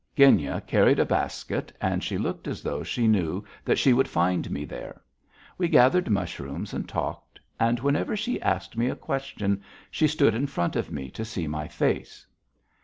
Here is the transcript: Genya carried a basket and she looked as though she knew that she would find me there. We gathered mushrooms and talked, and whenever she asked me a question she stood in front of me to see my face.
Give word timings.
Genya 0.17 0.61
carried 0.65 0.97
a 0.97 1.05
basket 1.05 1.71
and 1.79 2.03
she 2.03 2.17
looked 2.17 2.47
as 2.47 2.63
though 2.63 2.81
she 2.81 3.07
knew 3.07 3.45
that 3.63 3.77
she 3.77 3.93
would 3.93 4.07
find 4.07 4.49
me 4.49 4.65
there. 4.65 4.99
We 5.59 5.67
gathered 5.67 6.09
mushrooms 6.09 6.73
and 6.73 6.89
talked, 6.89 7.39
and 7.59 7.79
whenever 7.79 8.17
she 8.17 8.41
asked 8.41 8.75
me 8.75 8.87
a 8.89 8.95
question 8.95 9.61
she 9.91 10.07
stood 10.07 10.33
in 10.33 10.47
front 10.47 10.75
of 10.75 10.91
me 10.91 11.11
to 11.11 11.23
see 11.23 11.45
my 11.45 11.67
face. 11.67 12.25